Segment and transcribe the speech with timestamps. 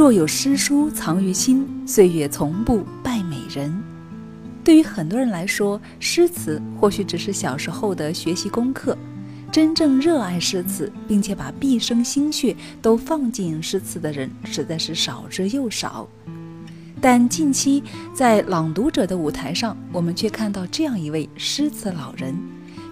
[0.00, 3.70] 若有诗书藏于心，岁月从不败美人。
[4.64, 8.96] 对于很多人来说，诗词或许只是小时候的学习功课。
[9.52, 16.08] 真正热爱诗词，并且把毕生心血都放进诗词的人，实在是少之又少。
[16.98, 17.82] 但近期
[18.14, 22.34] 在朗读者的舞台上，我们却看到这样一位诗词老人。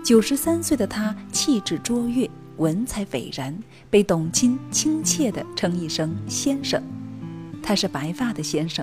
[0.04, 2.28] 九十三岁的他，气质卓越，
[2.58, 6.82] 文采斐然，被董卿亲切地称一声“先生”。
[7.68, 8.82] 他是白发的先生，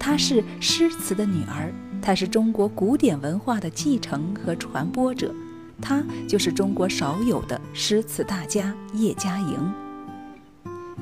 [0.00, 1.72] 他是诗词的女儿，
[2.02, 5.32] 他是中国古典文化的继承和传播者。
[5.80, 9.72] 他就是中国少有的诗词大家叶嘉莹。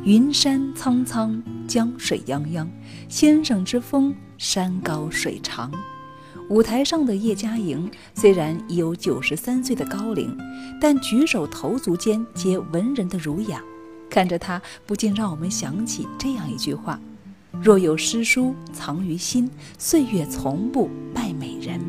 [0.02, 2.66] 云山苍苍，江水泱泱，
[3.08, 5.72] 先生之风，山高水长。
[6.50, 10.36] 舞台上的叶嘉莹虽然已有九十三岁的高龄，
[10.78, 13.62] 但举手投足间皆文人的儒雅。
[14.10, 17.00] 看着她，不禁让我们想起这样一句话
[17.62, 21.80] ：“若有诗书藏于心，岁月从不败美人。”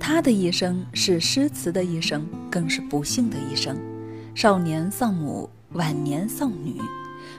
[0.00, 3.76] 他的一生是诗词的一生，更是不幸的一生。
[4.34, 6.80] 少年丧母，晚年丧女，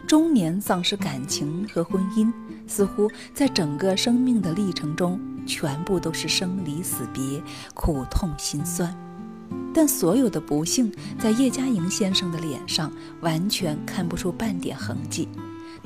[0.05, 2.31] 中年丧失感情和婚姻，
[2.67, 7.41] 似乎在整个生命的历程中，全部都是生离死别、
[7.73, 8.95] 苦痛心酸。
[9.73, 15.27] 但所有的不幸，在叶嘉莹先生的脸上完全看不出半点痕迹，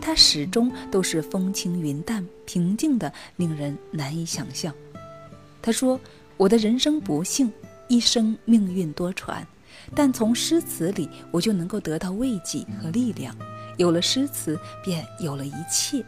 [0.02, 4.74] 他始终都是风轻云淡、平静的，令人难以想象。
[5.62, 6.00] 他说。
[6.36, 7.54] 我的人生不幸，
[7.88, 9.44] 一生命运多舛，
[9.96, 13.34] 但从诗词里我就能够得到慰藉和力量。
[13.78, 16.04] 有了诗词，便有了一切。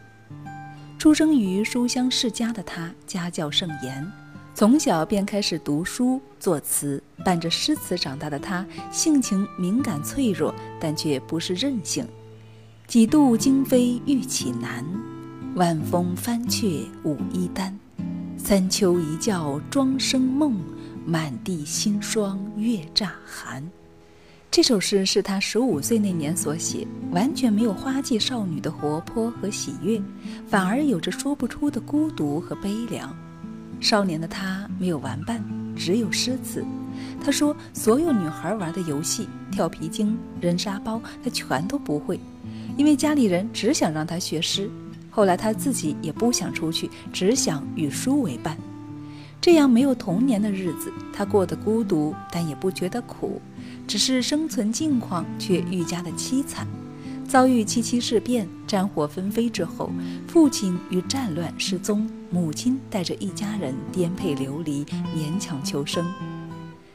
[0.98, 4.04] 出生于书香世家的他，家教甚严，
[4.52, 12.04] 从小便开始读书作词，伴着诗词长大的他，性情敏感脆弱，但却不是任性。
[12.86, 14.84] 几度惊飞玉起南，
[15.56, 17.76] 晚风翻却舞衣单。
[18.36, 20.54] 三秋一觉庄生梦，
[21.04, 23.68] 满地新霜月乍寒。
[24.52, 30.00] 这首诗是他十五岁那年所写，完全没有花季少女的活泼和喜悦，
[30.46, 33.12] 反而有着说不出的孤独和悲凉。
[33.80, 35.44] 少年的他没有玩伴，
[35.74, 36.64] 只有诗词。
[37.20, 42.18] 他说，所有女孩玩的游戏，跳皮筋、扔沙包，他全都不会，
[42.76, 44.70] 因为家里人只想让他学诗。
[45.10, 48.56] 后来他自己也不想出去，只想与书为伴。
[49.40, 53.40] 这样没有童年的日子，他过得孤独，但也不觉得苦，
[53.86, 56.66] 只是生存境况却愈加的凄惨。
[57.26, 59.90] 遭遇七七事变、战火纷飞之后，
[60.28, 66.06] 父亲与战乱失踪，母亲带着一家人颠沛流离，勉强求生。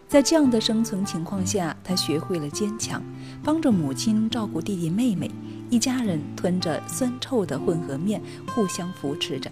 [0.07, 3.01] 在这样的生存情况下，他学会了坚强，
[3.43, 5.31] 帮着母亲照顾弟弟妹妹。
[5.71, 8.21] 一家人吞着酸臭的混合面，
[8.53, 9.49] 互相扶持着。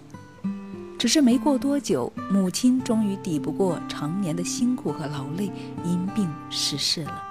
[0.98, 5.50] 只是没过多久，母亲终于抵不过常年的辛苦和劳累，
[5.82, 7.22] 因病逝世了。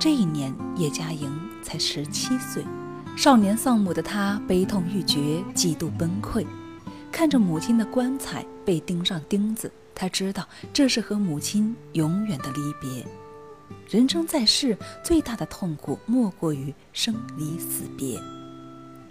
[0.00, 1.30] 这一年，叶嘉莹
[1.62, 2.64] 才十七岁。
[3.16, 6.44] 少年丧母的她悲痛欲绝，极度崩溃。
[7.12, 13.06] 看着母亲的棺材被钉上钉子，她知道这是和母亲永远的离别。
[13.88, 18.20] 人生在世，最大的痛苦莫过于生离死别。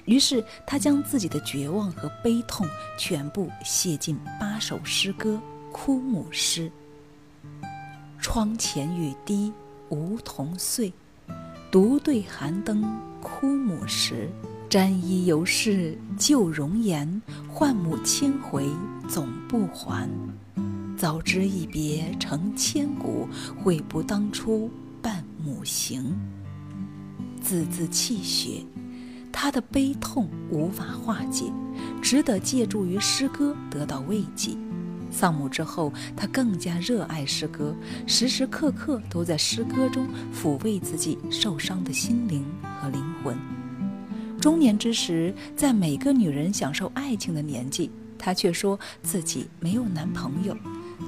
[0.06, 2.66] 于是，他将自己的绝望和悲痛
[2.98, 5.40] 全部写进八首诗歌
[5.72, 6.72] 《枯木诗》。
[8.22, 9.52] 窗前雨滴
[9.90, 10.94] 梧桐碎，
[11.70, 12.84] 独对寒灯
[13.22, 14.30] 枯木时。
[14.70, 18.70] 沾衣犹是旧容颜，唤母千回
[19.08, 20.10] 总不还。
[20.98, 23.30] 早知一别成千古，
[23.64, 26.18] 悔不当初伴母行。
[27.40, 28.66] 字字泣血，
[29.32, 31.54] 他的悲痛无法化解，
[32.02, 34.58] 只得借助于诗歌得到慰藉。
[35.12, 37.76] 丧母之后，他更加热爱诗歌，
[38.08, 42.44] 时时刻刻都在诗歌中抚慰自己受伤的心灵
[42.82, 43.38] 和灵魂。
[44.42, 50.58] 中年之时，在每个女人享受爱情的年纪，他却说自己没有男朋友。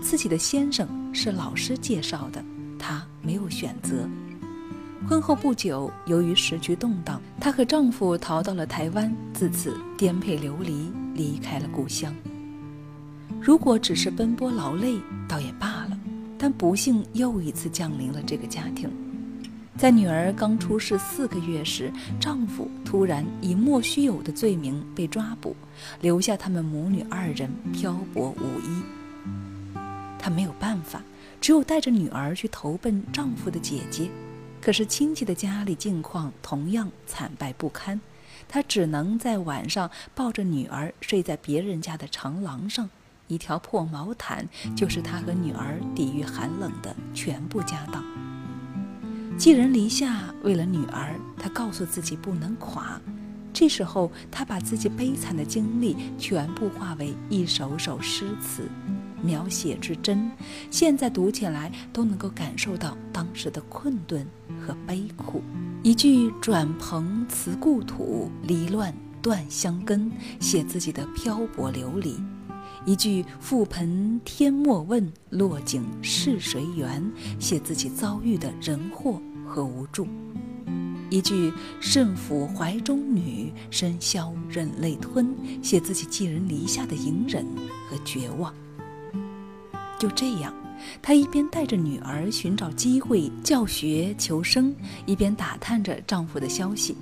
[0.01, 2.43] 自己的先生是老师介绍的，
[2.77, 4.07] 她没有选择。
[5.07, 12.13] 婚后不久，由于时局动荡，她和丈夫逃到了台湾，自此颠沛流离，离开了故乡。
[13.41, 14.97] 如果只是奔波劳累，
[15.27, 15.97] 倒也罢了，
[16.37, 18.89] 但不幸又一次降临了这个家庭。
[19.77, 25.55] 在女儿刚出世四个月时，丈夫突然以莫须有的罪名被抓捕，
[26.01, 28.98] 留下他们母女二人漂泊无依。
[30.19, 31.01] 她没有办法，
[31.41, 34.11] 只有带着女儿去投奔丈夫的姐姐。
[34.61, 37.99] 可是亲戚的家里境况同样惨败不堪，
[38.47, 42.89] 她只能在晚上抱着女儿睡在别人家的长廊上，
[43.27, 44.45] 一条破毛毯
[44.75, 48.03] 就是她和女儿抵御寒冷的全部家当。
[49.37, 52.99] 寄人篱下，为了女儿，她告诉自己不能垮。
[53.53, 58.67] 这时候，她把自己悲惨的经历全部化为一首首诗词，
[59.23, 60.31] 描写之真，
[60.69, 64.25] 现在读起来都能够感受到当时的困顿
[64.59, 65.41] 和悲苦。
[65.83, 72.13] 一句“转蓬辞故土，离乱断香根”，写自己的漂泊流离；
[72.85, 77.03] 一句“覆盆天莫问，落井是谁缘”，
[77.39, 79.21] 写自己遭遇的人祸。
[79.51, 80.07] 和无助，
[81.09, 81.51] 一句
[81.81, 87.43] “甚抚怀中女，深宵忍泪吞”，写自己寄人篱下的隐忍
[87.89, 88.53] 和绝望。
[89.99, 90.51] 就这样，
[91.01, 94.73] 她一边带着女儿寻找机会教学求生，
[95.05, 96.97] 一边打探着丈夫的消息。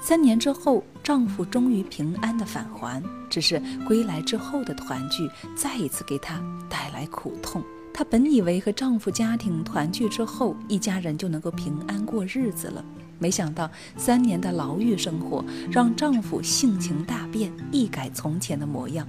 [0.00, 7.62] 三年之后，丈夫终于平安的返还，只是归来之后的团聚，再一次给她带来苦痛。
[7.92, 12.82] 她本以为和丈夫家庭团聚之后，一家人就能够平安过日子了，
[13.18, 19.06] 没想到三年的牢狱生活让丈夫性情大变，一改从前的模样。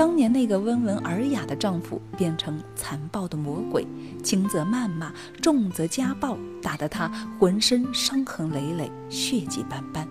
[0.00, 3.86] 当年那个温文尔雅的丈夫变成残暴的魔鬼，
[4.24, 5.12] 轻则谩骂，
[5.42, 7.06] 重则家暴，打得她
[7.38, 10.08] 浑身伤痕累累，血迹斑斑。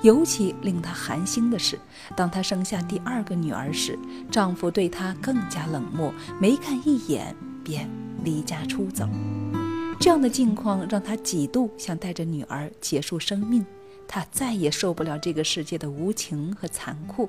[0.00, 1.78] 尤其令她寒心的是，
[2.16, 3.98] 当她生下第二个女儿时，
[4.30, 6.10] 丈夫对她更加冷漠，
[6.40, 7.86] 没看一眼便
[8.24, 9.06] 离家出走。
[10.00, 13.62] 这样的境况让她几度想带着女儿结束生命。
[14.08, 17.28] 她再也受不了这个世界的无情和残酷。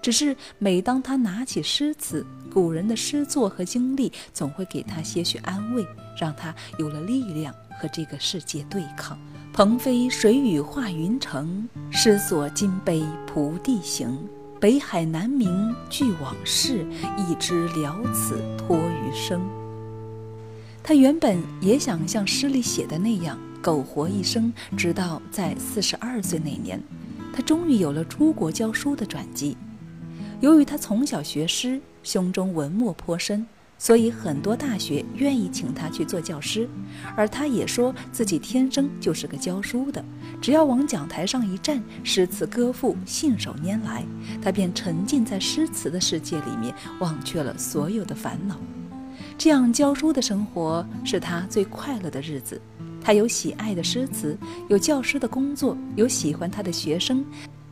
[0.00, 5.86] 只是每当他拿起诗词，古人的诗作和经历总会给他些许安慰，
[6.18, 9.18] 让他有了力量和这个世界对抗。
[9.52, 14.16] 鹏飞水雨化云城，诗所金杯蒲地行。
[14.60, 16.84] 北海南冥俱往事，
[17.16, 19.40] 一知了此托余生。
[20.82, 26.82] 他原本也想像诗里写的那样苟活一生，直到在四十二岁那年，
[27.32, 29.56] 他终于有了出国教书的转机。
[30.40, 33.46] 由于他从小学诗，胸中文墨颇深。
[33.80, 36.68] 所以很多大学愿意请他去做教师，
[37.14, 40.04] 而他也说自己天生就是个教书的，
[40.40, 44.04] 只要往讲台上一站，诗词歌赋信手拈来，
[44.42, 48.58] 他便沉浸在诗词的世界里面，忘却了所有的烦恼。
[49.38, 52.60] 这样教书的生活是他最快乐的日子，
[53.00, 54.36] 他有喜爱的诗词，
[54.68, 57.24] 有教师的工作，有喜欢他的学生，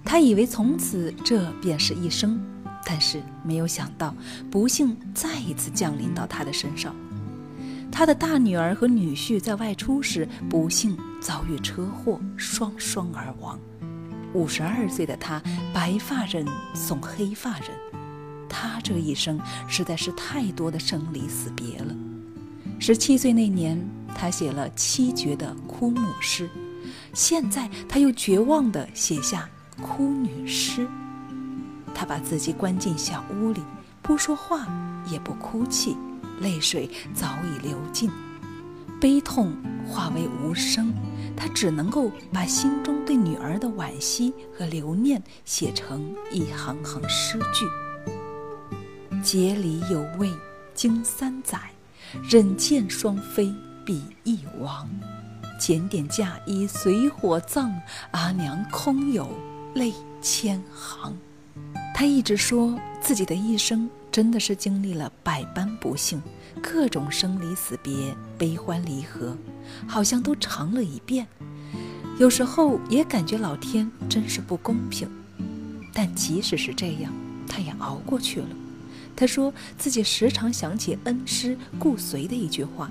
[0.04, 2.40] 他以为从此这便是一生。
[2.88, 4.14] 但是没有想到，
[4.48, 6.94] 不幸再一次降临到他的身上。
[7.90, 13.58] 他的大女儿和女婿在外出时，不幸遭遇车祸，双双而亡。
[14.34, 15.42] 五十二岁的他，
[15.74, 17.70] 白发人送黑发人，
[18.48, 21.92] 他这一生实在是太多的生离死别了。
[22.78, 23.82] 十七岁那年，
[24.14, 26.48] 他写了七绝的哭母诗，
[27.14, 29.48] 现在他又绝望地写下
[29.82, 30.86] 哭女诗。
[31.98, 33.62] 他把自己关进小屋里，
[34.02, 34.68] 不说话，
[35.10, 35.96] 也不哭泣，
[36.40, 38.10] 泪水早已流尽，
[39.00, 39.56] 悲痛
[39.88, 40.92] 化为无声。
[41.34, 47.66] 他只能够把心中对女儿的惋惜和留念写成一行行诗句
[49.24, 50.30] ：“结离有味
[50.74, 51.58] 经三载，
[52.22, 53.54] 忍见双飞
[53.86, 54.86] 比翼亡。
[55.58, 57.74] 检点嫁衣随火葬，
[58.10, 59.30] 阿娘空有
[59.74, 61.16] 泪千行。”
[61.98, 66.20] 他一直说自己的一生真的是经历了百般不幸，
[66.62, 69.34] 各种生离死别、悲欢离合，
[69.86, 71.26] 好像都尝了一遍。
[72.18, 75.08] 有时候也感觉老天真是不公平，
[75.94, 77.10] 但即使是这样，
[77.48, 78.48] 他也熬过去了。
[79.16, 82.90] 他说自己时常想起恩师顾随的一句话：“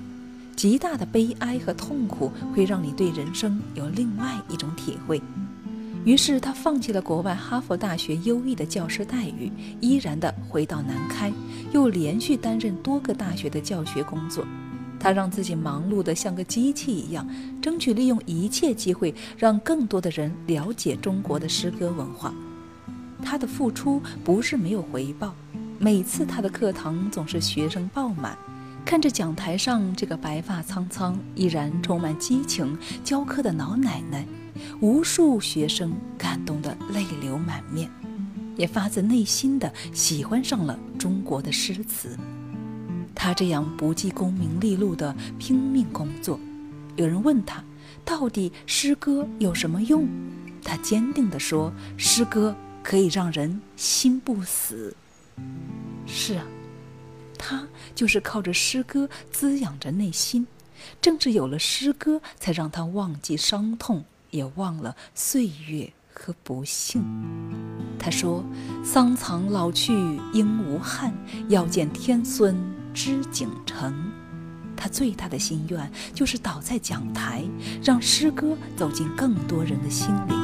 [0.56, 5.22] 极大的悲哀和痛苦会让你对人生有另外一种体会。”
[6.06, 11.32] 于是他放弃了国外哈佛大学优异的教师待遇，依然的回到南开，
[11.72, 14.46] 又连续担任多个大学的教学工作。
[15.00, 17.28] 他让自己忙碌得像个机器一样，
[17.60, 22.32] 争取利用一切机会让更多的人了解中国的诗歌文化。
[23.20, 25.34] 他的付出不是没有回报，
[25.76, 28.38] 每次他的课堂总是学生爆满，
[28.84, 34.24] 看着讲台上这个白发苍苍、依然充满激情教课的老奶奶。
[34.80, 37.90] 无数学生感动得泪流满面，
[38.56, 42.16] 也发自内心的喜欢上了中国的诗词。
[43.14, 46.38] 他这样不计功名利禄的拼命工作，
[46.96, 47.64] 有人问他，
[48.04, 50.06] 到底诗歌有什么用？
[50.62, 54.94] 他坚定地说：“诗歌可以让人心不死。”
[56.06, 56.44] 是啊，
[57.38, 60.46] 他就是靠着诗歌滋养着内心。
[61.00, 64.04] 正是有了诗歌，才让他忘记伤痛，
[64.36, 67.02] 也忘了岁月和不幸。
[67.98, 68.44] 他说
[68.84, 69.92] ：“桑藏老去
[70.32, 71.12] 应无憾，
[71.48, 72.54] 要见天孙
[72.92, 73.92] 知景成。”
[74.76, 77.42] 他最大的心愿就是倒在讲台，
[77.82, 80.34] 让诗歌走进更多人的心里。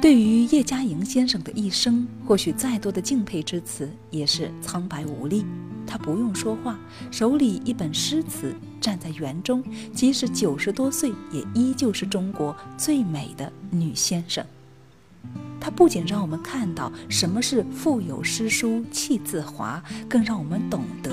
[0.00, 5.44] 对于叶嘉莹先生的一生，或许再多的敬佩之词也是苍白无力。
[5.90, 6.78] 他不用说话，
[7.10, 9.60] 手里一本诗词，站在园中，
[9.92, 14.46] 即使九十多岁，也依旧是中国最美的女先生。
[15.60, 21.12] 她不仅让我们看到什么是腹有诗书气自华，更让我们懂得，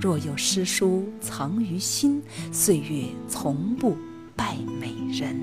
[0.00, 3.94] 若有诗书藏于心，岁月从不
[4.34, 5.38] 败美人。